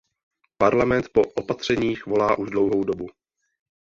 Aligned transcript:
Parlament 0.57 1.05
po 1.13 1.21
opatřeních 1.21 2.05
volá 2.05 2.37
už 2.37 2.49
dlouhou 2.49 2.83
dobu. 2.83 3.07